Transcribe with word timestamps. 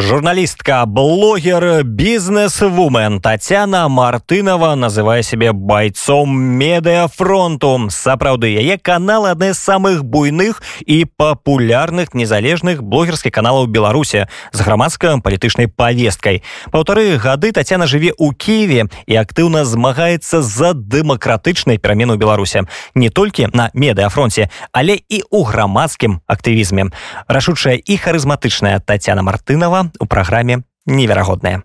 Журналістка, 0.00 0.86
блогер, 0.86 1.82
бізнес-вумен 1.84 3.18
Тацяна 3.20 3.88
Мартынова 3.88 4.76
называе 4.78 5.24
сябе 5.26 5.50
байцом 5.50 6.30
медыафронту. 6.38 7.90
Сапраўды 7.90 8.46
яе 8.46 8.78
канал 8.78 9.26
адны 9.26 9.50
з 9.50 9.58
самых 9.58 10.04
буйных 10.06 10.62
і 10.86 11.02
папулярных 11.02 12.14
незалежных 12.14 12.78
блогерскіх 12.78 13.34
каналаў 13.34 13.66
Беларусі 13.66 14.30
з 14.52 14.58
грамадска-палітычнай 14.62 15.66
павесткай. 15.66 16.44
Паўтары 16.70 17.18
гады 17.18 17.50
Тацяна 17.50 17.90
жыве 17.90 18.14
ў 18.14 18.38
Киеве 18.38 18.86
і 19.10 19.18
актыўна 19.18 19.66
змагаецца 19.66 20.46
за 20.46 20.78
дэмакратычнай 20.78 21.82
перамену 21.82 22.14
Беларуся. 22.14 22.70
Не 22.94 23.10
толькі 23.10 23.50
на 23.50 23.74
медыафронце, 23.74 24.46
але 24.70 24.94
і 24.94 25.26
ў 25.26 25.42
грамадскім 25.42 26.22
актывізме. 26.30 26.94
Рашучая 27.26 27.82
і 27.82 27.98
харызматычная 27.98 28.78
Тацяна 28.78 29.26
Мартынова 29.26 29.86
у 29.98 30.06
праграме 30.06 30.62
неверагодная. 30.86 31.64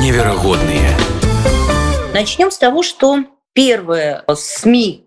Невероятные. 0.00 0.96
Начнем 2.12 2.50
с 2.50 2.58
того, 2.58 2.82
что 2.82 3.18
первые 3.52 4.24
СМИ, 4.34 5.06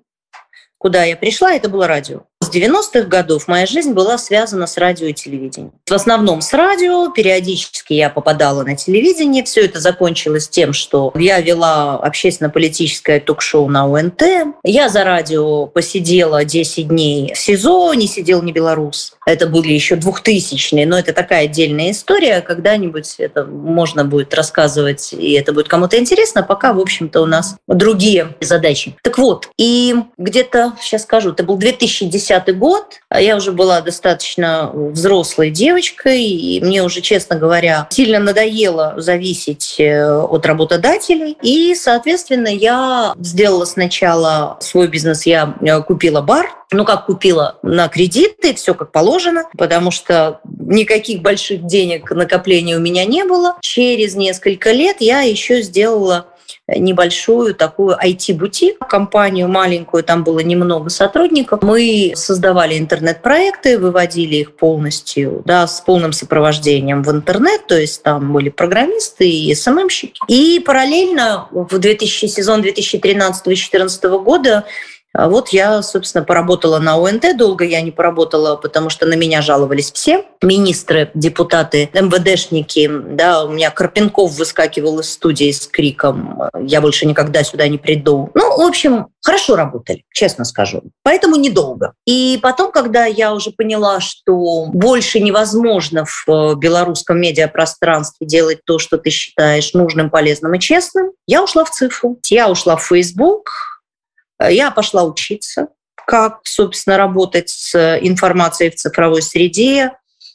куда 0.78 1.04
я 1.04 1.16
пришла, 1.16 1.54
это 1.54 1.70
было 1.70 1.88
радио. 1.88 2.24
С 2.44 2.50
90-х 2.50 3.04
годов 3.04 3.48
моя 3.48 3.66
жизнь 3.66 3.94
была 3.94 4.18
связана 4.18 4.68
с 4.68 4.78
радио 4.78 5.08
и 5.08 5.14
телевидением. 5.14 5.72
В 5.88 5.94
основном 5.94 6.42
с 6.42 6.52
радио, 6.52 7.10
периодически 7.10 7.94
я 7.94 8.10
попадала 8.10 8.64
на 8.64 8.76
телевидение. 8.76 9.46
Все 9.46 9.64
это 9.64 9.80
закончилось 9.80 10.50
тем, 10.50 10.74
что 10.74 11.14
я 11.16 11.40
вела 11.40 11.96
общественно-политическое 11.96 13.22
ток-шоу 13.22 13.70
на 13.70 13.88
УНТ. 13.88 14.24
Я 14.66 14.90
за 14.90 15.06
радио 15.06 15.68
посидела 15.68 16.44
10 16.44 16.90
дней 16.90 17.34
в 17.34 17.38
СИЗО, 17.38 17.94
не 17.94 18.08
сидел 18.08 18.42
не 18.42 18.52
белорус. 18.52 19.16
Это 19.26 19.48
были 19.48 19.72
еще 19.72 19.96
2000-е, 19.96 20.86
но 20.86 21.00
это 21.00 21.14
такая 21.14 21.46
отдельная 21.46 21.92
история. 21.92 22.42
Когда-нибудь 22.42 23.16
это 23.20 23.46
можно 23.46 24.04
будет 24.04 24.34
рассказывать, 24.34 25.14
и 25.14 25.32
это 25.32 25.54
будет 25.54 25.70
кому-то 25.70 25.98
интересно. 25.98 26.44
Пока, 26.44 26.74
в 26.74 26.80
общем-то, 26.82 27.22
у 27.22 27.26
нас 27.26 27.56
другие 27.68 28.36
задачи. 28.42 28.98
Так 29.02 29.18
вот, 29.18 29.48
и 29.58 29.96
где-то, 30.18 30.74
сейчас 30.82 31.04
скажу, 31.04 31.32
это 31.32 31.44
был 31.44 31.56
2010 31.56 32.33
2010 32.40 32.58
год. 32.58 33.00
Я 33.14 33.36
уже 33.36 33.52
была 33.52 33.82
достаточно 33.82 34.72
взрослой 34.74 35.52
девочкой, 35.52 36.24
и 36.24 36.62
мне 36.62 36.84
уже, 36.84 37.02
честно 37.02 37.36
говоря, 37.36 37.88
сильно 37.92 38.20
надоело 38.20 38.96
зависеть 38.98 39.76
э, 39.80 40.20
от 40.20 40.46
работодателей. 40.46 41.38
И, 41.42 41.76
соответственно, 41.76 42.48
я 42.48 43.14
сделала 43.20 43.66
сначала 43.66 44.58
свой 44.60 44.88
бизнес, 44.88 45.26
я 45.26 45.56
э, 45.62 45.82
купила 45.82 46.22
бар, 46.22 46.50
ну, 46.72 46.86
как 46.86 47.06
купила 47.06 47.58
на 47.62 47.88
кредиты, 47.88 48.54
все 48.56 48.74
как 48.74 48.92
положено, 48.92 49.44
потому 49.58 49.92
что 49.92 50.40
никаких 50.44 51.22
больших 51.22 51.66
денег 51.66 52.10
накопления 52.12 52.78
у 52.78 52.80
меня 52.80 53.06
не 53.06 53.24
было. 53.24 53.58
Через 53.62 54.16
несколько 54.16 54.72
лет 54.72 54.98
я 55.00 55.22
еще 55.22 55.62
сделала 55.62 56.28
небольшую 56.68 57.56
такую 57.56 57.98
IT-бутик, 57.98 58.80
компанию 58.88 59.48
маленькую, 59.48 60.04
там 60.04 60.24
было 60.24 60.40
немного 60.40 60.90
сотрудников. 60.90 61.62
Мы 61.62 62.14
создавали 62.16 62.78
интернет-проекты, 62.78 63.78
выводили 63.78 64.38
их 64.38 64.56
полностью, 64.56 65.42
да, 65.46 65.68
с 65.68 65.82
полным 65.82 66.14
сопровождением 66.14 67.04
в 67.04 67.12
интернет, 67.12 67.68
то 67.68 67.78
есть 67.78 68.02
там 68.04 68.32
были 68.32 68.50
программисты 68.50 69.30
и 69.30 69.54
СММщики. 69.54 70.22
И 70.28 70.60
параллельно 70.60 71.48
в 71.52 71.78
2000, 71.78 72.28
сезон 72.28 72.62
2013-2014 72.62 74.24
года 74.24 74.66
а 75.14 75.30
вот 75.30 75.50
я, 75.50 75.82
собственно, 75.84 76.24
поработала 76.24 76.80
на 76.80 76.96
ОНТ. 76.96 77.38
Долго 77.38 77.64
я 77.64 77.82
не 77.82 77.92
поработала, 77.92 78.56
потому 78.56 78.90
что 78.90 79.06
на 79.06 79.14
меня 79.14 79.42
жаловались 79.42 79.92
все. 79.92 80.26
Министры, 80.42 81.12
депутаты, 81.14 81.90
МВДшники. 81.94 82.90
Да, 83.12 83.46
у 83.46 83.50
меня 83.50 83.70
Карпенков 83.70 84.34
выскакивал 84.34 85.00
из 85.00 85.12
студии 85.14 85.52
с 85.52 85.68
криком 85.68 86.50
«Я 86.60 86.82
больше 86.82 87.06
никогда 87.06 87.44
сюда 87.44 87.68
не 87.68 87.78
приду». 87.78 88.32
Ну, 88.34 88.58
в 88.58 88.68
общем, 88.68 89.08
хорошо 89.22 89.56
работали, 89.56 90.04
честно 90.12 90.46
скажу. 90.46 90.82
Поэтому 91.04 91.36
недолго. 91.36 91.94
И 92.06 92.40
потом, 92.42 92.72
когда 92.72 93.06
я 93.06 93.34
уже 93.34 93.52
поняла, 93.52 94.00
что 94.00 94.66
больше 94.74 95.20
невозможно 95.20 96.06
в 96.06 96.56
белорусском 96.56 97.22
медиапространстве 97.22 98.26
делать 98.26 98.60
то, 98.66 98.80
что 98.80 98.98
ты 98.98 99.12
считаешь 99.12 99.74
нужным, 99.74 100.10
полезным 100.10 100.56
и 100.56 100.60
честным, 100.60 101.12
я 101.28 101.44
ушла 101.44 101.64
в 101.66 101.72
цифру. 101.72 102.18
Я 102.30 102.50
ушла 102.50 102.76
в 102.76 102.86
Facebook, 102.86 103.50
я 104.50 104.72
пошла 104.72 105.04
учиться, 105.04 105.68
как, 106.06 106.40
собственно, 106.44 106.98
работать 106.98 107.50
с 107.50 107.76
информацией 108.02 108.72
в 108.72 108.76
цифровой 108.76 109.22
среде, 109.22 109.92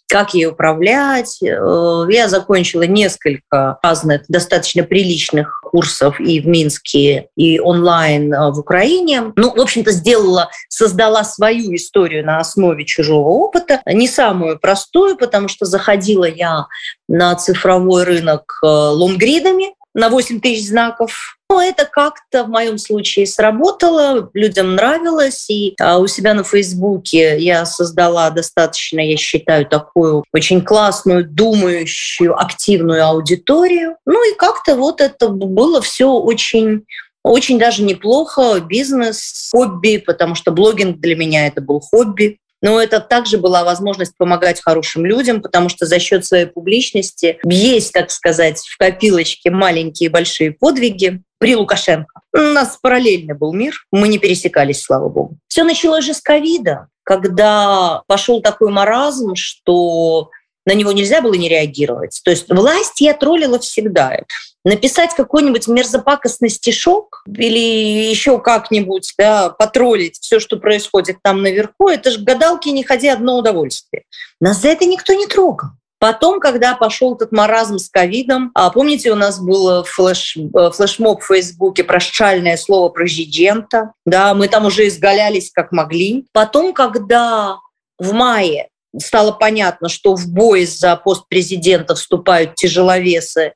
как 0.09 0.35
ей 0.35 0.47
управлять. 0.47 1.39
Э, 1.43 2.07
я 2.09 2.29
закончила 2.29 2.83
несколько 2.83 3.79
разных 3.83 4.23
достаточно 4.29 4.83
приличных 4.83 5.61
курсов 5.63 6.19
и 6.19 6.41
в 6.41 6.47
Минске, 6.47 7.29
и 7.37 7.61
онлайн 7.61 8.33
э, 8.33 8.51
в 8.51 8.59
Украине. 8.59 9.33
Ну, 9.37 9.55
в 9.55 9.61
общем-то, 9.61 9.93
сделала, 9.93 10.51
создала 10.69 11.25
свою 11.25 11.75
историю 11.75 12.25
на 12.25 12.39
основе 12.39 12.87
чужого 12.87 13.29
опыта. 13.29 13.83
Не 13.87 14.09
самую 14.09 14.59
простую, 14.59 15.17
потому 15.17 15.49
что 15.49 15.67
заходила 15.67 16.25
я 16.25 16.67
на 17.07 17.35
цифровой 17.37 18.05
рынок 18.05 18.59
э, 18.63 18.67
лонгридами, 18.67 19.75
на 19.95 20.09
8 20.09 20.41
тысяч 20.41 20.69
знаков. 20.69 21.38
Но 21.51 21.63
это 21.63 21.87
как-то 21.87 22.45
в 22.45 22.49
моем 22.49 22.77
случае 22.77 23.27
сработало, 23.27 24.31
людям 24.35 24.75
нравилось. 24.75 25.49
И 25.49 25.75
а, 25.81 25.99
у 25.99 26.07
себя 26.07 26.35
на 26.35 26.45
Фейсбуке 26.45 27.39
я 27.39 27.65
создала 27.65 28.29
достаточно, 28.31 29.01
я 29.01 29.17
считаю, 29.17 29.65
такую 29.67 30.25
очень 30.33 30.63
классную, 30.63 31.25
думающую, 31.25 32.39
активную 32.39 33.05
аудиторию. 33.05 33.97
Ну 34.05 34.31
и 34.31 34.37
как-то 34.37 34.77
вот 34.77 35.01
это 35.01 35.29
было 35.29 35.81
все 35.81 36.11
очень 36.11 36.85
очень 37.25 37.59
даже 37.59 37.83
неплохо, 37.83 38.61
бизнес, 38.61 39.51
хобби, 39.51 39.99
потому 39.99 40.35
что 40.35 40.51
блогинг 40.51 40.99
для 40.99 41.17
меня 41.17 41.47
это 41.47 41.61
был 41.61 41.81
хобби. 41.81 42.39
Но 42.61 42.81
это 42.81 43.01
также 43.01 43.39
была 43.39 43.65
возможность 43.65 44.17
помогать 44.17 44.61
хорошим 44.61 45.07
людям, 45.07 45.41
потому 45.43 45.69
что 45.69 45.87
за 45.87 45.99
счет 45.99 46.25
своей 46.25 46.47
публичности 46.47 47.39
есть, 47.45 47.93
так 47.93 48.11
сказать, 48.11 48.61
в 48.61 48.77
копилочке 48.77 49.51
маленькие 49.51 50.09
и 50.09 50.13
большие 50.13 50.53
подвиги 50.53 51.23
при 51.39 51.55
Лукашенко. 51.55 52.21
У 52.35 52.39
нас 52.39 52.79
параллельно 52.81 53.35
был 53.35 53.53
мир, 53.53 53.85
мы 53.93 54.09
не 54.09 54.19
пересекались, 54.19 54.83
слава 54.83 55.09
богу. 55.09 55.37
Все 55.47 55.65
началось 55.65 56.05
же 56.05 56.15
с 56.15 56.21
ковида, 56.21 56.89
когда 57.05 58.03
пошел 58.07 58.43
такой 58.43 58.71
маразм, 58.71 59.35
что 59.35 60.31
на 60.69 60.75
него 60.75 60.93
нельзя 60.93 61.23
было 61.23 61.33
не 61.33 61.49
реагировать. 61.49 62.21
То 62.23 62.31
есть 62.31 62.45
власть 62.51 63.01
я 63.01 63.15
троллила 63.15 63.59
всегда. 63.59 64.19
Написать 64.65 65.15
какой-нибудь 65.17 65.67
мерзопакостный 65.67 66.51
стишок 66.51 67.25
или 67.27 67.59
еще 67.59 68.39
как-нибудь 68.39 69.15
да, 69.17 69.49
потроллить 69.49 70.19
все, 70.21 70.39
что 70.39 70.59
происходит 70.59 71.23
там 71.23 71.41
наверху, 71.41 71.89
это 71.89 72.11
же 72.11 72.21
гадалки 72.21 72.69
не 72.69 72.85
ходи 72.85 73.09
одно 73.09 73.39
удовольствие. 73.39 74.03
Нас 74.43 74.61
за 74.61 74.69
это 74.69 74.85
никто 74.85 75.15
не 75.15 75.27
трогал. 75.27 75.71
Потом, 76.01 76.39
когда 76.39 76.75
пошел 76.75 77.15
этот 77.15 77.33
маразм 77.33 77.79
с 77.79 77.89
ковидом, 77.89 78.51
а 78.55 78.69
помните, 78.69 79.11
у 79.11 79.17
нас 79.17 79.41
был 79.41 79.85
флеш, 79.85 80.37
э, 80.37 80.71
флешмоб 80.71 81.23
в 81.23 81.27
Фейсбуке 81.27 81.83
прощальное 81.83 82.59
слово 82.59 82.91
президента, 82.91 83.95
да, 84.05 84.35
мы 84.35 84.49
там 84.49 84.67
уже 84.67 84.87
изгалялись 84.87 85.51
как 85.51 85.73
могли. 85.73 86.27
Потом, 86.33 86.75
когда 86.75 87.57
в 87.99 88.13
мае 88.13 88.69
стало 88.97 89.33
понятно, 89.33 89.89
что 89.89 90.15
в 90.15 90.29
бой 90.29 90.65
за 90.67 90.97
пост 90.97 91.29
президента 91.29 91.95
вступают 91.95 92.55
тяжеловесы, 92.55 93.53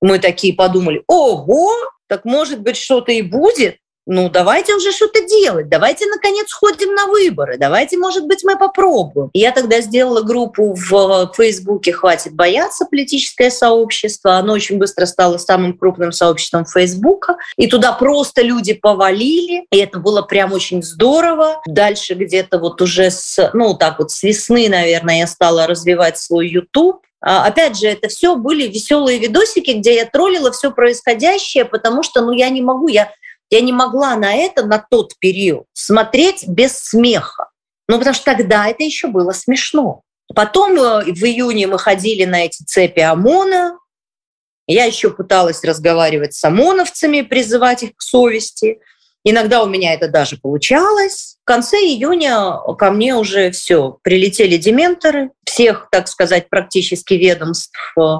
мы 0.00 0.18
такие 0.18 0.54
подумали, 0.54 1.02
ого, 1.06 1.72
так 2.08 2.24
может 2.24 2.60
быть 2.60 2.76
что-то 2.76 3.12
и 3.12 3.22
будет 3.22 3.78
ну 4.06 4.28
давайте 4.28 4.74
уже 4.74 4.92
что-то 4.92 5.24
делать, 5.24 5.68
давайте 5.68 6.06
наконец 6.06 6.48
сходим 6.48 6.94
на 6.94 7.06
выборы, 7.06 7.56
давайте, 7.58 7.96
может 7.96 8.26
быть, 8.26 8.44
мы 8.44 8.58
попробуем. 8.58 9.30
я 9.32 9.50
тогда 9.52 9.80
сделала 9.80 10.22
группу 10.22 10.74
в 10.74 11.32
Фейсбуке 11.36 11.92
«Хватит 11.92 12.34
бояться» 12.34 12.86
политическое 12.86 13.50
сообщество, 13.50 14.34
оно 14.34 14.52
очень 14.52 14.78
быстро 14.78 15.06
стало 15.06 15.38
самым 15.38 15.76
крупным 15.78 16.12
сообществом 16.12 16.66
Фейсбука, 16.66 17.36
и 17.56 17.66
туда 17.66 17.92
просто 17.92 18.42
люди 18.42 18.74
повалили, 18.74 19.66
и 19.70 19.78
это 19.78 19.98
было 19.98 20.22
прям 20.22 20.52
очень 20.52 20.82
здорово. 20.82 21.62
Дальше 21.66 22.14
где-то 22.14 22.58
вот 22.58 22.82
уже 22.82 23.10
с, 23.10 23.50
ну 23.54 23.74
так 23.74 23.98
вот 23.98 24.10
с 24.10 24.22
весны, 24.22 24.68
наверное, 24.68 25.18
я 25.20 25.26
стала 25.26 25.66
развивать 25.66 26.18
свой 26.18 26.48
YouTube, 26.48 27.00
а, 27.26 27.46
Опять 27.46 27.78
же, 27.78 27.86
это 27.86 28.08
все 28.08 28.36
были 28.36 28.66
веселые 28.66 29.18
видосики, 29.18 29.70
где 29.70 29.94
я 29.94 30.04
троллила 30.04 30.52
все 30.52 30.70
происходящее, 30.70 31.64
потому 31.64 32.02
что, 32.02 32.20
ну, 32.20 32.32
я 32.32 32.50
не 32.50 32.60
могу, 32.60 32.88
я 32.88 33.12
я 33.54 33.60
не 33.60 33.72
могла 33.72 34.16
на 34.16 34.34
это, 34.34 34.66
на 34.66 34.78
тот 34.78 35.16
период, 35.20 35.66
смотреть 35.72 36.46
без 36.48 36.76
смеха. 36.76 37.50
Ну, 37.86 37.98
потому 37.98 38.14
что 38.14 38.24
тогда 38.24 38.66
это 38.66 38.82
еще 38.82 39.06
было 39.06 39.30
смешно. 39.30 40.02
Потом 40.34 40.72
э, 40.72 41.04
в 41.04 41.24
июне 41.24 41.68
мы 41.68 41.78
ходили 41.78 42.24
на 42.24 42.44
эти 42.44 42.64
цепи 42.64 43.00
ОМОНа. 43.00 43.78
Я 44.66 44.86
еще 44.86 45.10
пыталась 45.10 45.62
разговаривать 45.62 46.34
с 46.34 46.42
ОМОНовцами, 46.42 47.20
призывать 47.20 47.84
их 47.84 47.94
к 47.94 48.02
совести. 48.02 48.80
Иногда 49.22 49.62
у 49.62 49.68
меня 49.68 49.94
это 49.94 50.08
даже 50.08 50.36
получалось. 50.36 51.36
В 51.42 51.44
конце 51.44 51.76
июня 51.76 52.58
ко 52.76 52.90
мне 52.90 53.14
уже 53.14 53.52
все, 53.52 53.98
прилетели 54.02 54.56
дементоры 54.56 55.30
всех, 55.44 55.88
так 55.92 56.08
сказать, 56.08 56.48
практически 56.48 57.14
ведомств 57.14 57.78
э, 58.00 58.16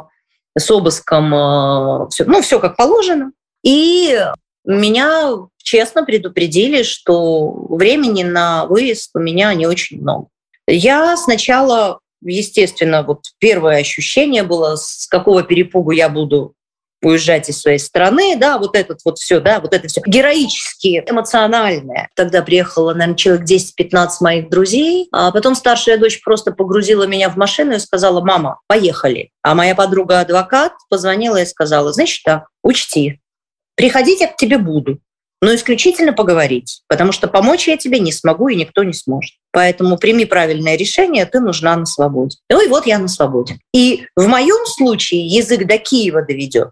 с 0.56 0.70
обыском, 0.70 1.34
э, 1.34 2.08
ну, 2.26 2.42
все 2.42 2.60
как 2.60 2.76
положено. 2.76 3.32
И 3.64 4.16
меня 4.64 5.32
честно 5.58 6.04
предупредили, 6.04 6.82
что 6.82 7.50
времени 7.68 8.22
на 8.22 8.66
выезд 8.66 9.10
у 9.14 9.18
меня 9.18 9.52
не 9.54 9.66
очень 9.66 10.00
много. 10.00 10.28
Я 10.66 11.16
сначала, 11.16 12.00
естественно, 12.22 13.02
вот 13.02 13.24
первое 13.38 13.78
ощущение 13.78 14.42
было, 14.42 14.76
с 14.76 15.06
какого 15.06 15.42
перепугу 15.42 15.90
я 15.90 16.08
буду 16.08 16.54
уезжать 17.04 17.48
из 17.48 17.60
своей 17.60 17.78
страны, 17.78 18.36
да, 18.36 18.58
вот 18.58 18.76
этот 18.76 19.00
вот 19.04 19.18
все, 19.18 19.40
да, 19.40 19.60
вот 19.60 19.74
это 19.74 19.88
все 19.88 20.00
героически, 20.06 21.04
эмоциональное. 21.06 22.08
Тогда 22.16 22.42
приехало, 22.42 22.94
наверное, 22.94 23.16
человек 23.16 23.46
10-15 23.46 24.08
моих 24.20 24.48
друзей, 24.48 25.08
а 25.12 25.30
потом 25.30 25.54
старшая 25.54 25.98
дочь 25.98 26.22
просто 26.22 26.52
погрузила 26.52 27.06
меня 27.06 27.28
в 27.28 27.36
машину 27.36 27.74
и 27.74 27.78
сказала, 27.78 28.20
мама, 28.22 28.60
поехали. 28.66 29.30
А 29.42 29.54
моя 29.54 29.74
подруга-адвокат 29.74 30.72
позвонила 30.88 31.40
и 31.42 31.46
сказала, 31.46 31.92
значит 31.92 32.22
так, 32.24 32.48
учти, 32.62 33.20
приходить 33.76 34.20
я 34.20 34.28
к 34.28 34.36
тебе 34.36 34.58
буду, 34.58 34.98
но 35.40 35.54
исключительно 35.54 36.12
поговорить, 36.12 36.82
потому 36.88 37.12
что 37.12 37.28
помочь 37.28 37.68
я 37.68 37.76
тебе 37.76 37.98
не 37.98 38.12
смогу, 38.12 38.48
и 38.48 38.56
никто 38.56 38.82
не 38.82 38.94
сможет. 38.94 39.34
Поэтому 39.52 39.98
прими 39.98 40.24
правильное 40.24 40.76
решение, 40.76 41.26
ты 41.26 41.40
нужна 41.40 41.76
на 41.76 41.86
свободе. 41.86 42.38
Ну 42.50 42.64
и 42.64 42.68
вот 42.68 42.86
я 42.86 42.98
на 42.98 43.08
свободе. 43.08 43.58
И 43.74 44.06
в 44.16 44.26
моем 44.26 44.66
случае 44.66 45.26
язык 45.26 45.66
до 45.66 45.78
Киева 45.78 46.22
доведет. 46.22 46.70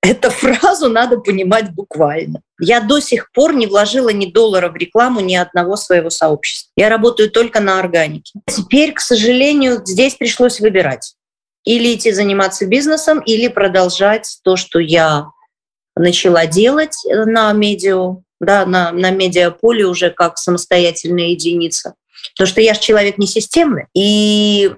Эту 0.00 0.30
фразу 0.30 0.88
надо 0.88 1.18
понимать 1.18 1.72
буквально. 1.72 2.40
Я 2.60 2.80
до 2.80 3.00
сих 3.00 3.32
пор 3.32 3.54
не 3.54 3.66
вложила 3.66 4.10
ни 4.10 4.26
доллара 4.26 4.68
в 4.68 4.76
рекламу 4.76 5.20
ни 5.20 5.34
одного 5.34 5.76
своего 5.76 6.10
сообщества. 6.10 6.70
Я 6.76 6.88
работаю 6.88 7.30
только 7.30 7.60
на 7.60 7.80
органике. 7.80 8.38
Теперь, 8.46 8.92
к 8.92 9.00
сожалению, 9.00 9.82
здесь 9.84 10.14
пришлось 10.14 10.60
выбирать. 10.60 11.14
Или 11.64 11.94
идти 11.94 12.12
заниматься 12.12 12.66
бизнесом, 12.66 13.20
или 13.20 13.48
продолжать 13.48 14.38
то, 14.44 14.56
что 14.56 14.78
я 14.78 15.30
начала 15.98 16.46
делать 16.46 16.96
на 17.06 17.52
медиа, 17.52 18.16
да, 18.40 18.66
на, 18.66 18.92
на 18.92 19.10
медиаполе 19.10 19.84
уже 19.84 20.10
как 20.10 20.38
самостоятельная 20.38 21.28
единица. 21.28 21.94
Потому 22.34 22.48
что 22.48 22.60
я 22.60 22.74
же 22.74 22.80
человек 22.80 23.18
не 23.18 23.26
системный. 23.26 23.86
И 23.94 24.72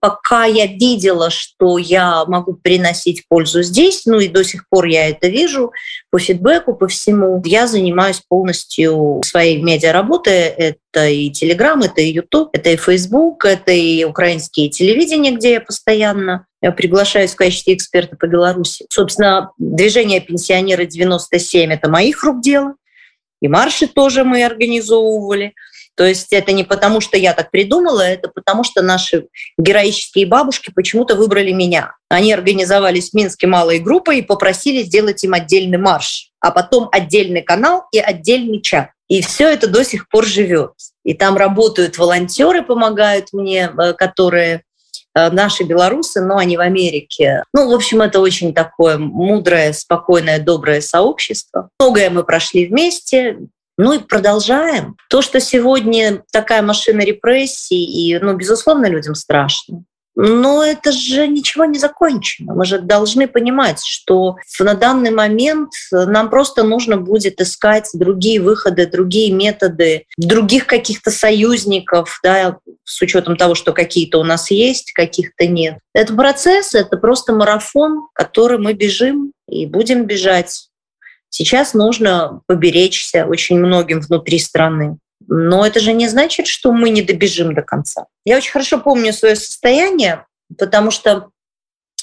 пока 0.00 0.44
я 0.44 0.66
видела, 0.66 1.30
что 1.30 1.78
я 1.78 2.24
могу 2.26 2.54
приносить 2.54 3.24
пользу 3.28 3.62
здесь, 3.62 4.06
ну 4.06 4.18
и 4.18 4.28
до 4.28 4.44
сих 4.44 4.68
пор 4.68 4.86
я 4.86 5.08
это 5.08 5.28
вижу 5.28 5.72
по 6.10 6.18
фидбэку, 6.18 6.74
по 6.74 6.88
всему, 6.88 7.42
я 7.44 7.66
занимаюсь 7.66 8.22
полностью 8.28 9.20
своей 9.24 9.62
медиаработой. 9.62 10.34
Это 10.34 11.08
и 11.08 11.30
Телеграм, 11.30 11.80
это 11.80 12.00
и 12.00 12.12
Ютуб, 12.12 12.50
это 12.52 12.70
и 12.70 12.76
Фейсбук, 12.76 13.44
это 13.44 13.72
и 13.72 14.04
украинские 14.04 14.68
телевидения, 14.68 15.32
где 15.32 15.52
я 15.52 15.60
постоянно 15.60 16.46
я 16.64 16.72
приглашаюсь 16.72 17.32
в 17.32 17.36
качестве 17.36 17.74
эксперта 17.74 18.16
по 18.16 18.26
Беларуси. 18.26 18.86
Собственно, 18.88 19.50
движение 19.58 20.22
«Пенсионеры 20.22 20.86
97»— 20.86 21.70
это 21.70 21.90
моих 21.90 22.24
рук 22.24 22.40
дело. 22.40 22.76
И 23.42 23.48
марши 23.48 23.86
тоже 23.86 24.24
мы 24.24 24.42
организовывали. 24.42 25.52
То 25.96 26.04
есть 26.04 26.32
это 26.32 26.52
не 26.52 26.64
потому, 26.64 27.00
что 27.00 27.16
я 27.16 27.32
так 27.32 27.50
придумала, 27.50 28.00
это 28.00 28.28
потому, 28.28 28.64
что 28.64 28.82
наши 28.82 29.26
героические 29.58 30.26
бабушки 30.26 30.72
почему-то 30.74 31.14
выбрали 31.14 31.52
меня. 31.52 31.92
Они 32.08 32.32
организовались 32.32 33.10
в 33.10 33.14
Минске 33.14 33.46
малой 33.46 33.78
группой 33.78 34.18
и 34.18 34.22
попросили 34.22 34.82
сделать 34.82 35.22
им 35.22 35.34
отдельный 35.34 35.78
марш, 35.78 36.30
а 36.40 36.50
потом 36.50 36.88
отдельный 36.90 37.42
канал 37.42 37.84
и 37.92 37.98
отдельный 37.98 38.60
чат. 38.60 38.90
И 39.08 39.20
все 39.22 39.48
это 39.48 39.68
до 39.68 39.84
сих 39.84 40.08
пор 40.08 40.24
живет. 40.24 40.72
И 41.04 41.14
там 41.14 41.36
работают 41.36 41.98
волонтеры, 41.98 42.62
помогают 42.62 43.32
мне, 43.32 43.70
э, 43.70 43.92
которые 43.92 44.62
э, 45.14 45.30
наши 45.30 45.62
белорусы, 45.62 46.22
но 46.22 46.38
они 46.38 46.56
в 46.56 46.60
Америке. 46.60 47.42
Ну, 47.52 47.70
в 47.70 47.74
общем, 47.74 48.00
это 48.00 48.20
очень 48.20 48.54
такое 48.54 48.96
мудрое, 48.96 49.72
спокойное, 49.74 50.38
доброе 50.38 50.80
сообщество. 50.80 51.68
Многое 51.78 52.08
мы 52.08 52.24
прошли 52.24 52.66
вместе, 52.66 53.38
ну 53.76 53.92
и 53.92 53.98
продолжаем. 53.98 54.96
То, 55.10 55.22
что 55.22 55.40
сегодня 55.40 56.22
такая 56.32 56.62
машина 56.62 57.00
репрессий, 57.00 57.84
и, 57.84 58.18
ну, 58.18 58.34
безусловно, 58.34 58.86
людям 58.86 59.14
страшно. 59.14 59.84
Но 60.16 60.62
это 60.62 60.92
же 60.92 61.26
ничего 61.26 61.64
не 61.64 61.78
закончено. 61.78 62.54
Мы 62.54 62.64
же 62.66 62.78
должны 62.78 63.26
понимать, 63.26 63.84
что 63.84 64.36
на 64.60 64.74
данный 64.74 65.10
момент 65.10 65.70
нам 65.90 66.30
просто 66.30 66.62
нужно 66.62 66.98
будет 66.98 67.40
искать 67.40 67.90
другие 67.94 68.40
выходы, 68.40 68.86
другие 68.86 69.32
методы, 69.32 70.04
других 70.16 70.66
каких-то 70.66 71.10
союзников, 71.10 72.20
да, 72.22 72.58
с 72.84 73.02
учетом 73.02 73.36
того, 73.36 73.56
что 73.56 73.72
какие-то 73.72 74.20
у 74.20 74.24
нас 74.24 74.52
есть, 74.52 74.92
каких-то 74.92 75.48
нет. 75.48 75.78
Это 75.92 76.14
процесс, 76.14 76.74
это 76.74 76.96
просто 76.96 77.32
марафон, 77.32 78.06
который 78.12 78.58
мы 78.58 78.74
бежим 78.74 79.32
и 79.48 79.66
будем 79.66 80.04
бежать. 80.06 80.68
Сейчас 81.36 81.74
нужно 81.74 82.42
поберечься 82.46 83.26
очень 83.26 83.58
многим 83.58 84.00
внутри 84.00 84.38
страны. 84.38 84.98
Но 85.26 85.66
это 85.66 85.80
же 85.80 85.92
не 85.92 86.06
значит, 86.06 86.46
что 86.46 86.70
мы 86.70 86.90
не 86.90 87.02
добежим 87.02 87.56
до 87.56 87.62
конца. 87.62 88.06
Я 88.24 88.36
очень 88.36 88.52
хорошо 88.52 88.78
помню 88.78 89.12
свое 89.12 89.34
состояние, 89.34 90.26
потому 90.56 90.92
что 90.92 91.30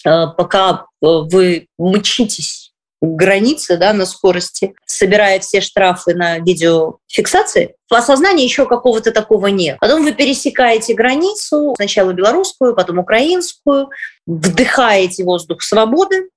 э, 0.05 0.27
пока 0.37 0.87
э, 1.01 1.05
вы 1.05 1.67
мчитесь 1.77 2.73
к 3.01 3.05
границе 3.05 3.77
да, 3.77 3.93
на 3.93 4.05
скорости, 4.05 4.73
собирая 4.85 5.39
все 5.39 5.61
штрафы 5.61 6.13
на 6.13 6.39
видеофиксации, 6.39 7.75
в 7.89 7.93
осознании 7.93 8.43
еще 8.43 8.65
какого-то 8.65 9.13
такого 9.13 9.47
нет. 9.47 9.77
Потом 9.79 10.03
вы 10.03 10.11
пересекаете 10.11 10.93
границу, 10.93 11.73
сначала 11.77 12.11
белорусскую, 12.11 12.75
потом 12.75 12.99
украинскую, 12.99 13.91
вдыхаете 14.27 15.23
воздух 15.23 15.61
свободы, 15.61 16.27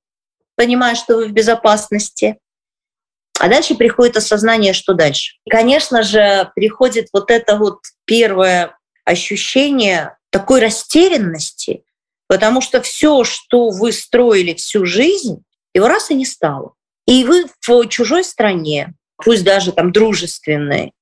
понимая, 0.54 0.94
что 0.94 1.16
вы 1.16 1.26
в 1.26 1.32
безопасности, 1.32 2.36
а 3.44 3.48
дальше 3.48 3.74
приходит 3.74 4.16
осознание, 4.16 4.72
что 4.72 4.94
дальше. 4.94 5.34
И, 5.44 5.50
конечно 5.50 6.02
же, 6.02 6.50
приходит 6.54 7.08
вот 7.12 7.30
это 7.30 7.58
вот 7.58 7.80
первое 8.06 8.78
ощущение 9.04 10.16
такой 10.30 10.62
растерянности, 10.62 11.84
потому 12.26 12.62
что 12.62 12.80
все, 12.80 13.22
что 13.22 13.68
вы 13.68 13.92
строили 13.92 14.54
всю 14.54 14.86
жизнь, 14.86 15.42
его 15.74 15.88
раз 15.88 16.10
и 16.10 16.14
не 16.14 16.24
стало. 16.24 16.72
И 17.06 17.22
вы 17.24 17.44
в 17.60 17.88
чужой 17.88 18.24
стране, 18.24 18.94
пусть 19.22 19.44
даже 19.44 19.72
там 19.72 19.92
дружественной, 19.92 20.92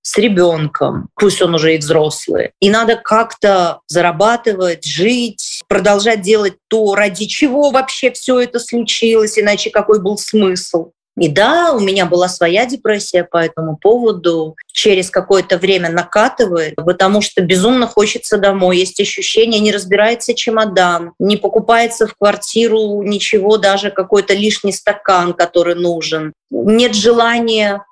с 0.00 0.16
ребенком, 0.16 1.10
пусть 1.16 1.42
он 1.42 1.54
уже 1.54 1.74
и 1.74 1.78
взрослый. 1.78 2.52
И 2.60 2.70
надо 2.70 2.96
как-то 2.96 3.80
зарабатывать, 3.88 4.86
жить, 4.86 5.60
продолжать 5.68 6.22
делать 6.22 6.54
то, 6.68 6.94
ради 6.94 7.26
чего 7.26 7.70
вообще 7.70 8.10
все 8.10 8.40
это 8.40 8.58
случилось, 8.58 9.38
иначе 9.38 9.68
какой 9.68 10.00
был 10.00 10.16
смысл. 10.16 10.92
И 11.20 11.28
да, 11.28 11.74
у 11.74 11.80
меня 11.80 12.06
была 12.06 12.28
своя 12.28 12.64
депрессия 12.64 13.24
по 13.24 13.36
этому 13.36 13.76
поводу. 13.76 14.56
Через 14.72 15.10
какое-то 15.10 15.58
время 15.58 15.90
накатывает, 15.90 16.76
потому 16.76 17.20
что 17.20 17.42
безумно 17.42 17.86
хочется 17.86 18.38
домой. 18.38 18.78
Есть 18.78 18.98
ощущение, 19.00 19.60
не 19.60 19.70
разбирается 19.70 20.32
чемодан, 20.32 21.12
не 21.18 21.36
покупается 21.36 22.06
в 22.06 22.14
квартиру 22.16 23.02
ничего, 23.02 23.58
даже 23.58 23.90
какой-то 23.90 24.32
лишний 24.32 24.72
стакан, 24.72 25.34
который 25.34 25.74
нужен. 25.74 26.32
Нет 26.50 26.94
желания 26.94 27.84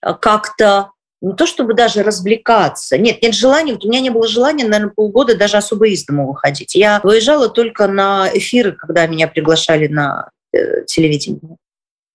а, 0.00 0.14
как-то 0.14 0.92
не 1.20 1.34
то 1.34 1.46
чтобы 1.46 1.74
даже 1.74 2.04
развлекаться. 2.04 2.96
Нет, 2.96 3.20
нет 3.22 3.34
желания. 3.34 3.72
Вот 3.72 3.84
у 3.84 3.88
меня 3.88 3.98
не 3.98 4.10
было 4.10 4.28
желания, 4.28 4.64
наверное, 4.64 4.92
полгода 4.94 5.36
даже 5.36 5.56
особо 5.56 5.88
из 5.88 6.04
дома 6.04 6.26
выходить. 6.26 6.76
Я 6.76 7.00
выезжала 7.02 7.48
только 7.48 7.88
на 7.88 8.30
эфиры, 8.32 8.70
когда 8.70 9.04
меня 9.08 9.26
приглашали 9.26 9.88
на 9.88 10.30
э, 10.52 10.84
телевидение. 10.86 11.56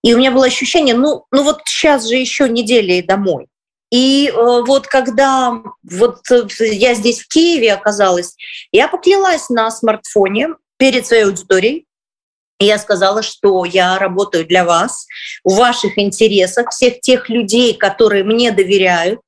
И 0.03 0.13
у 0.13 0.17
меня 0.17 0.31
было 0.31 0.45
ощущение, 0.45 0.95
ну, 0.95 1.25
ну 1.31 1.43
вот 1.43 1.61
сейчас 1.65 2.07
же 2.07 2.15
еще 2.15 2.49
неделя 2.49 2.95
и 2.95 3.01
домой. 3.01 3.47
И 3.89 4.27
э, 4.27 4.61
вот 4.65 4.87
когда 4.87 5.61
вот 5.83 6.19
э, 6.31 6.47
я 6.59 6.93
здесь 6.93 7.21
в 7.21 7.27
Киеве 7.27 7.73
оказалась, 7.73 8.35
я 8.71 8.87
поклялась 8.87 9.49
на 9.49 9.69
смартфоне 9.71 10.49
перед 10.77 11.05
своей 11.05 11.25
аудиторией, 11.25 11.85
и 12.59 12.65
я 12.65 12.79
сказала, 12.79 13.21
что 13.21 13.65
я 13.65 13.97
работаю 13.97 14.45
для 14.45 14.65
вас, 14.65 15.05
в 15.43 15.55
ваших 15.55 15.97
интересах, 15.97 16.71
всех 16.71 17.01
тех 17.01 17.29
людей, 17.29 17.73
которые 17.73 18.23
мне 18.23 18.51
доверяют, 18.51 19.21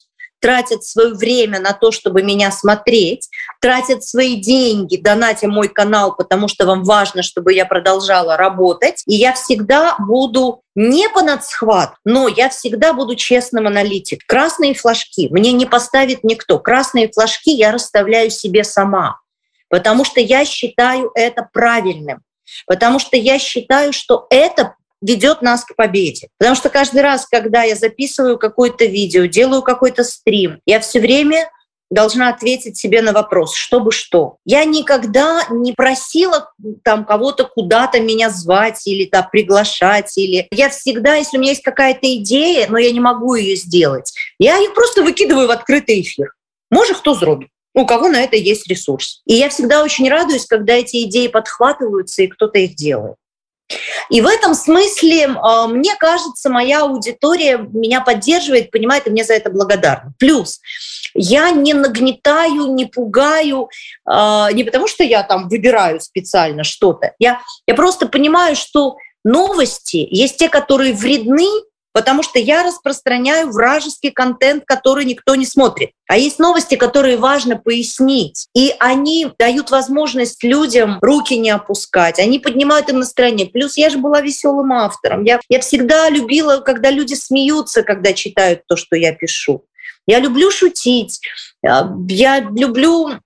тратят 0.46 0.84
свое 0.84 1.16
время 1.16 1.60
на 1.60 1.74
то, 1.74 1.92
чтобы 1.92 2.22
меня 2.22 2.52
смотреть, 2.52 3.30
тратят 3.60 4.04
свои 4.04 4.36
деньги, 4.36 4.96
донатя 4.96 5.48
мой 5.48 5.68
канал, 5.68 6.16
потому 6.16 6.48
что 6.48 6.68
вам 6.68 6.84
важно, 6.84 7.24
чтобы 7.24 7.52
я 7.52 7.66
продолжала 7.66 8.38
работать. 8.38 9.02
И 9.08 9.16
я 9.16 9.34
всегда 9.34 9.96
буду 9.98 10.62
не 10.75 11.10
по 11.10 11.24
надсхват, 11.24 11.96
но 12.06 12.28
я 12.28 12.50
всегда 12.50 12.94
буду 12.94 13.16
честным 13.16 13.66
аналитик. 13.66 14.24
Красные 14.28 14.75
флажки 14.75 15.30
мне 15.32 15.52
не 15.52 15.66
поставит 15.66 16.24
никто. 16.24 16.60
Красные 16.60 17.12
флажки 17.12 17.50
я 17.50 17.72
расставляю 17.72 18.30
себе 18.30 18.64
сама, 18.64 19.20
потому 19.68 20.06
что 20.06 20.20
я 20.20 20.46
считаю 20.46 21.10
это 21.16 21.50
правильным, 21.52 22.20
потому 22.68 23.00
что 23.00 23.18
я 23.18 23.40
считаю, 23.40 23.94
что 23.94 24.28
это 24.30 24.75
ведет 25.05 25.41
нас 25.41 25.63
к 25.63 25.75
победе. 25.75 26.29
Потому 26.38 26.55
что 26.55 26.69
каждый 26.69 27.01
раз, 27.01 27.27
когда 27.27 27.63
я 27.63 27.75
записываю 27.75 28.38
какое-то 28.38 28.85
видео, 28.85 29.25
делаю 29.25 29.62
какой-то 29.62 30.03
стрим, 30.03 30.59
я 30.65 30.79
все 30.79 31.00
время 31.00 31.50
должна 31.91 32.29
ответить 32.29 32.77
себе 32.77 33.01
на 33.01 33.13
вопрос, 33.13 33.53
чтобы 33.53 33.91
что. 33.91 34.38
Я 34.43 34.65
никогда 34.65 35.43
не 35.51 35.74
просила 35.74 36.51
там 36.83 37.05
кого-то 37.05 37.45
куда-то 37.45 38.00
меня 38.00 38.31
звать 38.31 38.81
или 38.88 39.05
там 39.05 39.27
приглашать, 39.31 40.17
или 40.17 40.47
я 40.51 40.69
всегда, 40.69 41.15
если 41.15 41.38
у 41.38 41.39
меня 41.39 41.51
есть 41.51 41.63
какая-то 41.63 42.13
идея, 42.17 42.67
но 42.69 42.79
я 42.79 42.91
не 42.91 43.00
могу 43.00 43.35
ее 43.35 43.55
сделать, 43.55 44.12
я 44.39 44.57
ее 44.57 44.71
просто 44.71 45.03
выкидываю 45.03 45.47
в 45.47 45.51
открытый 45.51 46.01
эфир. 46.01 46.33
Может, 46.71 46.97
кто 46.97 47.13
зробит 47.13 47.50
у 47.75 47.85
кого 47.85 48.07
на 48.07 48.24
это 48.24 48.38
есть 48.38 48.67
ресурс. 48.67 49.21
И 49.25 49.35
я 49.35 49.50
всегда 49.50 49.83
очень 49.83 50.09
радуюсь, 50.09 50.45
когда 50.45 50.74
эти 50.74 51.03
идеи 51.03 51.27
подхватываются 51.27 52.24
и 52.24 52.27
кто-то 52.27 52.57
их 52.57 52.75
делает. 52.75 53.17
И 54.10 54.22
в 54.22 54.27
этом 54.27 54.53
смысле, 54.53 55.36
а, 55.41 55.67
мне 55.67 55.95
кажется, 55.95 56.50
моя 56.50 56.81
аудитория 56.84 57.57
меня 57.57 58.01
поддерживает, 58.01 58.72
понимает, 58.72 59.07
и 59.07 59.10
мне 59.10 59.24
за 59.24 59.34
это 59.34 59.50
благодарна. 59.50 60.13
Плюс 60.19 60.60
я 61.15 61.50
не 61.51 61.74
нагнетаю, 61.74 62.74
не 62.74 62.86
пугаю, 62.86 63.69
а, 64.05 64.51
не 64.51 64.63
потому 64.63 64.88
что 64.88 65.03
я 65.03 65.24
там 65.24 65.50
выбираю 65.50 66.00
специально 66.00 66.63
что-то. 66.63 67.13
Я, 67.19 67.41
я 67.65 67.74
просто 67.74 68.07
понимаю, 68.07 68.55
что 68.55 68.98
новости 69.24 70.07
есть 70.10 70.38
те, 70.38 70.50
которые 70.50 70.93
вредны, 70.93 71.48
потому 71.96 72.24
что 72.24 72.40
я 72.40 72.64
распространяю 72.64 73.52
вражеский 73.52 74.12
контент, 74.12 74.66
который 74.66 75.06
никто 75.06 75.34
не 75.36 75.46
смотрит. 75.46 75.92
А 76.10 76.18
есть 76.18 76.40
новости, 76.40 76.75
которые 76.75 77.16
важно 77.16 77.56
пояснить. 77.56 78.50
И 78.54 78.75
они 78.80 79.32
дают 79.40 79.72
возможность 79.72 80.44
людям 80.44 81.00
руки 81.02 81.38
не 81.38 81.52
опускать, 81.52 82.20
они 82.20 82.40
поднимают 82.40 82.90
им 82.90 83.00
настроение. 83.00 83.48
Плюс 83.48 83.78
я 83.78 83.90
же 83.90 83.98
была 83.98 84.20
веселым 84.20 84.74
автором. 84.74 85.24
Я, 85.24 85.40
я 85.48 85.62
всегда 85.62 86.10
любила, 86.10 86.58
когда 86.58 86.92
люди 86.92 87.14
смеются, 87.14 87.82
когда 87.82 88.12
читают 88.12 88.64
то, 88.68 88.75
что 88.75 88.98
я 88.98 89.14
пишу. 89.14 89.64
Я 90.06 90.20
люблю 90.20 90.52
шутить. 90.52 91.22
А, 91.66 91.90
я 92.10 92.42
люблю, 92.42 93.22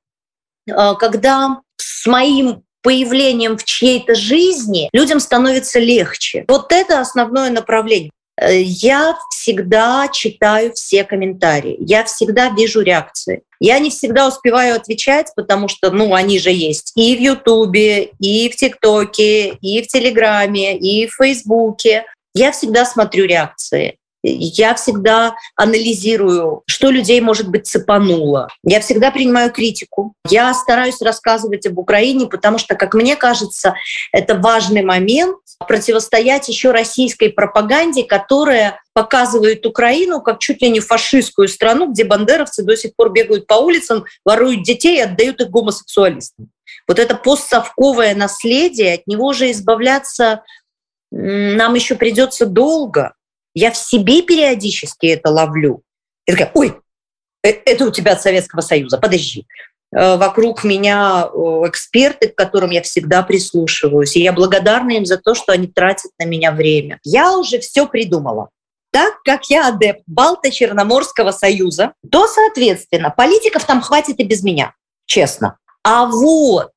а, 0.72 0.94
когда 0.94 1.62
с 1.78 2.06
моим 2.06 2.62
появлением 2.84 3.58
в 3.58 3.64
чьей-то 3.64 4.14
жизни 4.14 4.90
людям 4.94 5.20
становится 5.20 5.80
легче. 5.80 6.46
Вот 6.48 6.72
это 6.72 7.00
основное 7.00 7.50
направление. 7.50 8.12
Э, 8.39 8.62
я 8.62 9.17
всегда 9.29 10.08
читаю 10.12 10.74
все 10.74 11.03
комментарии, 11.03 11.77
я 11.79 12.03
всегда 12.05 12.50
вижу 12.50 12.81
реакции. 12.81 13.41
Я 13.60 13.79
не 13.79 13.89
всегда 13.89 14.27
успеваю 14.27 14.75
отвечать, 14.75 15.27
потому 15.36 15.67
что, 15.67 15.91
ну, 15.91 16.13
они 16.13 16.39
же 16.39 16.50
есть 16.51 16.93
и 16.96 17.15
в 17.15 17.19
Ютубе, 17.19 18.12
и 18.19 18.50
в 18.50 18.55
ТикТоке, 18.55 19.50
и 19.55 19.81
в 19.81 19.88
Телеграме, 19.88 20.77
и 20.77 21.08
в 21.08 21.15
Фейсбуке. 21.15 22.05
Я 22.34 22.51
всегда 22.51 22.86
смотрю 22.86 23.25
реакции. 23.25 23.99
Я 24.22 24.76
всегда 24.76 25.36
анализирую, 25.56 26.64
что 26.66 26.90
людей, 26.90 27.22
может 27.22 27.48
быть, 27.50 27.68
цепануло. 27.68 28.50
Я 28.64 28.82
всегда 28.82 29.12
принимаю 29.12 29.52
критику. 29.52 30.14
Я 30.28 30.54
стараюсь 30.54 31.02
рассказывать 31.02 31.66
об 31.66 31.80
Украине, 31.80 32.28
потому 32.28 32.58
что, 32.58 32.76
как 32.76 32.94
мне 32.94 33.16
кажется, 33.16 33.76
это 34.12 34.36
важный 34.36 34.84
момент 34.84 35.38
противостоять 35.68 36.48
еще 36.50 36.72
российской 36.72 37.30
пропаганде, 37.30 38.04
которая 38.04 38.82
показывает 38.94 39.66
Украину 39.66 40.22
как 40.22 40.40
чуть 40.40 40.62
ли 40.62 40.70
не 40.70 40.80
фашистскую 40.80 41.48
страну, 41.48 41.92
где 41.92 42.04
бандеровцы 42.04 42.64
до 42.64 42.76
сих 42.76 42.96
пор 42.96 43.12
бегают 43.12 43.48
по 43.48 43.56
улицам, 43.56 44.06
воруют 44.26 44.64
детей 44.64 44.98
и 44.98 45.02
отдают 45.02 45.42
их 45.42 45.50
гомосексуалистам. 45.50 46.50
Вот 46.88 47.00
это 47.00 47.16
постсовковое 47.16 48.16
наследие, 48.16 48.96
от 48.96 49.08
него 49.08 49.34
же 49.34 49.52
избавляться 49.52 50.44
нам 51.12 51.74
еще 51.74 51.96
придется 51.96 52.46
долго. 52.46 53.14
Я 53.60 53.72
в 53.72 53.78
себе 53.78 54.22
периодически 54.22 55.08
это 55.08 55.30
ловлю. 55.30 55.82
Я 56.25 56.34
такая, 56.36 56.51
ой, 56.54 56.80
э, 57.44 57.50
это 57.50 57.86
у 57.86 57.92
тебя 57.92 58.13
от 58.13 58.22
Советского 58.22 58.62
Союза, 58.62 58.98
подожди. 58.98 59.46
Э, 59.94 60.16
вокруг 60.16 60.63
меня 60.63 61.30
эксперты, 61.68 62.30
к 62.30 62.36
которым 62.36 62.70
я 62.70 62.82
всегда 62.82 63.22
прислушиваюсь, 63.22 64.16
и 64.16 64.22
я 64.22 64.32
благодарна 64.32 64.92
им 64.92 65.06
за 65.06 65.18
то, 65.18 65.36
что 65.36 65.51
они 65.51 65.68
тратят 65.68 66.12
на 66.18 66.24
меня 66.24 66.54
время. 66.54 67.00
Я 67.04 67.38
уже 67.38 67.60
все 67.60 67.86
придумала. 67.86 68.48
Так 68.92 69.22
как 69.24 69.50
я 69.50 69.68
адепт 69.68 70.04
Балто-Черноморского 70.08 71.32
союза, 71.32 71.92
то, 72.10 72.28
соответственно, 72.28 73.10
политиков 73.10 73.66
там 73.66 73.82
хватит 73.82 74.20
и 74.20 74.24
без 74.24 74.42
меня, 74.42 74.74
честно. 75.06 75.58
А 75.84 76.06
вот 76.06 76.72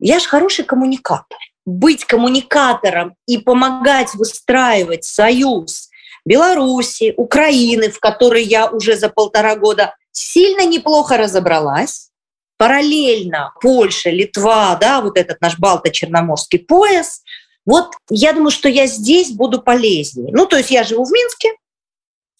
я 0.00 0.18
же 0.18 0.26
хороший 0.26 0.64
коммуникатор. 0.64 1.38
Быть 1.64 2.04
коммуникатором 2.04 3.14
и 3.26 3.38
помогать 3.38 4.14
выстраивать 4.14 5.04
союз 5.04 5.83
Беларуси, 6.24 7.14
Украины, 7.16 7.90
в 7.90 8.00
которой 8.00 8.42
я 8.42 8.66
уже 8.66 8.96
за 8.96 9.08
полтора 9.08 9.56
года 9.56 9.94
сильно 10.12 10.64
неплохо 10.64 11.16
разобралась, 11.16 12.10
параллельно 12.56 13.52
Польша, 13.60 14.10
Литва, 14.10 14.76
да, 14.80 15.00
вот 15.00 15.18
этот 15.18 15.40
наш 15.40 15.58
Балто-Черноморский 15.58 16.60
пояс, 16.60 17.22
вот 17.66 17.92
я 18.10 18.32
думаю, 18.32 18.50
что 18.50 18.68
я 18.68 18.86
здесь 18.86 19.32
буду 19.32 19.60
полезнее. 19.60 20.32
Ну, 20.32 20.46
то 20.46 20.56
есть 20.56 20.70
я 20.70 20.84
живу 20.84 21.04
в 21.04 21.10
Минске, 21.10 21.48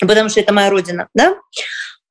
потому 0.01 0.29
что 0.29 0.41
это 0.41 0.53
моя 0.53 0.71
родина, 0.71 1.09
да, 1.15 1.37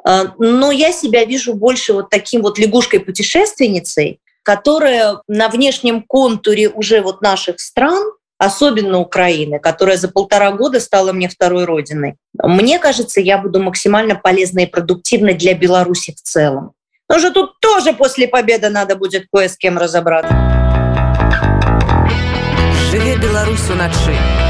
а, 0.06 0.34
но 0.38 0.72
я 0.72 0.92
себя 0.92 1.26
вижу 1.26 1.54
больше 1.54 1.94
вот 1.94 2.10
таким 2.10 2.42
вот 2.42 2.60
лягушкой-путешественницей, 2.60 4.20
которая 4.44 5.22
на 5.28 5.48
внешнем 5.48 6.04
контуре 6.04 6.70
уже 6.70 7.02
вот 7.02 7.22
наших 7.22 7.60
стран– 7.60 8.04
особенно 8.46 9.00
Украины, 9.00 9.60
которая 9.60 9.98
за 9.98 10.10
полтора 10.10 10.52
года 10.52 10.80
стала 10.80 11.14
мне 11.14 11.30
второй 11.30 11.66
родиной. 11.66 12.16
Мне 12.42 12.80
кажется, 12.80 13.22
я 13.22 13.38
буду 13.38 13.62
максимально 13.62 14.16
полезна 14.16 14.60
и 14.60 14.66
продуктивна 14.66 15.34
для 15.34 15.54
Беларуси 15.54 16.14
в 16.14 16.22
целом. 16.22 16.74
Но 17.10 17.20
же 17.20 17.32
тут 17.32 17.60
тоже 17.60 17.94
после 17.94 18.28
победы 18.28 18.70
надо 18.70 18.96
будет 18.96 19.28
кое 19.32 19.48
с 19.48 19.58
кем 19.58 19.78
разобраться. 19.78 20.34
Живе 22.92 23.18
Беларусь 23.18 23.70
у 23.70 23.76
начи. 23.76 24.43